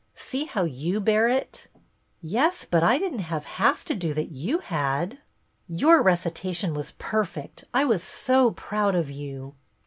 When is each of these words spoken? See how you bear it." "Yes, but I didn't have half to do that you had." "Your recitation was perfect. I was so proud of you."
See 0.15 0.45
how 0.45 0.63
you 0.63 0.99
bear 0.99 1.27
it." 1.27 1.67
"Yes, 2.23 2.65
but 2.65 2.83
I 2.83 2.97
didn't 2.97 3.19
have 3.29 3.45
half 3.45 3.85
to 3.85 3.93
do 3.93 4.15
that 4.15 4.31
you 4.31 4.57
had." 4.57 5.19
"Your 5.67 6.01
recitation 6.01 6.73
was 6.73 6.95
perfect. 6.97 7.65
I 7.71 7.85
was 7.85 8.01
so 8.01 8.49
proud 8.49 8.95
of 8.95 9.11
you." 9.11 9.53